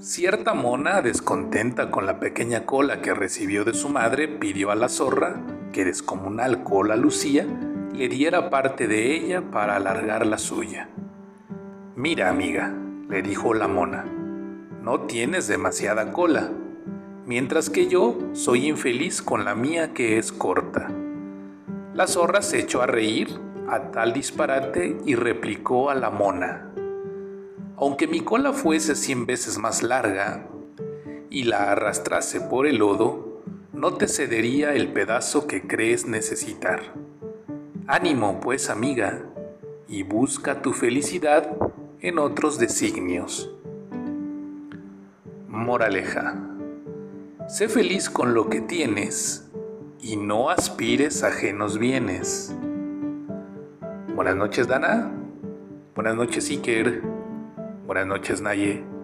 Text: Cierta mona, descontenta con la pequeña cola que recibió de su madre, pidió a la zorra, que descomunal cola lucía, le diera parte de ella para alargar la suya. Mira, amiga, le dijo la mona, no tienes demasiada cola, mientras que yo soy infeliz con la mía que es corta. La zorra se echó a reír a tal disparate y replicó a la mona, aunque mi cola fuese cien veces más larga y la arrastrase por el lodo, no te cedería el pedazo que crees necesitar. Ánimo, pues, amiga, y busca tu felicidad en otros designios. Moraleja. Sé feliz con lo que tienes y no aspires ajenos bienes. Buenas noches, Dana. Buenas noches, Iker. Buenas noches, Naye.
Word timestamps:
Cierta 0.00 0.54
mona, 0.54 1.02
descontenta 1.02 1.90
con 1.90 2.06
la 2.06 2.20
pequeña 2.20 2.64
cola 2.64 3.02
que 3.02 3.12
recibió 3.12 3.66
de 3.66 3.74
su 3.74 3.90
madre, 3.90 4.28
pidió 4.28 4.70
a 4.70 4.74
la 4.74 4.88
zorra, 4.88 5.42
que 5.74 5.84
descomunal 5.84 6.64
cola 6.64 6.96
lucía, 6.96 7.46
le 7.92 8.08
diera 8.08 8.48
parte 8.48 8.88
de 8.88 9.14
ella 9.14 9.42
para 9.50 9.76
alargar 9.76 10.24
la 10.24 10.38
suya. 10.38 10.88
Mira, 11.96 12.30
amiga, 12.30 12.74
le 13.10 13.20
dijo 13.20 13.52
la 13.52 13.68
mona, 13.68 14.06
no 14.82 15.00
tienes 15.02 15.48
demasiada 15.48 16.12
cola, 16.12 16.50
mientras 17.26 17.68
que 17.68 17.86
yo 17.86 18.16
soy 18.32 18.68
infeliz 18.68 19.20
con 19.20 19.44
la 19.44 19.54
mía 19.54 19.92
que 19.92 20.16
es 20.16 20.32
corta. 20.32 20.88
La 21.92 22.06
zorra 22.06 22.40
se 22.40 22.58
echó 22.58 22.80
a 22.80 22.86
reír 22.86 23.38
a 23.68 23.90
tal 23.90 24.14
disparate 24.14 24.96
y 25.04 25.14
replicó 25.14 25.90
a 25.90 25.94
la 25.94 26.08
mona, 26.08 26.70
aunque 27.80 28.06
mi 28.06 28.20
cola 28.20 28.52
fuese 28.52 28.94
cien 28.94 29.24
veces 29.24 29.56
más 29.56 29.82
larga 29.82 30.46
y 31.30 31.44
la 31.44 31.72
arrastrase 31.72 32.42
por 32.42 32.66
el 32.66 32.76
lodo, 32.76 33.42
no 33.72 33.94
te 33.94 34.06
cedería 34.06 34.74
el 34.74 34.92
pedazo 34.92 35.46
que 35.46 35.66
crees 35.66 36.04
necesitar. 36.04 36.82
Ánimo, 37.86 38.38
pues, 38.40 38.68
amiga, 38.68 39.22
y 39.88 40.02
busca 40.02 40.60
tu 40.60 40.74
felicidad 40.74 41.56
en 42.00 42.18
otros 42.18 42.58
designios. 42.58 43.50
Moraleja. 45.48 46.38
Sé 47.48 47.70
feliz 47.70 48.10
con 48.10 48.34
lo 48.34 48.50
que 48.50 48.60
tienes 48.60 49.48
y 50.02 50.18
no 50.18 50.50
aspires 50.50 51.22
ajenos 51.22 51.78
bienes. 51.78 52.54
Buenas 54.14 54.36
noches, 54.36 54.68
Dana. 54.68 55.10
Buenas 55.94 56.14
noches, 56.14 56.50
Iker. 56.50 57.19
Buenas 57.90 58.06
noches, 58.06 58.40
Naye. 58.40 58.99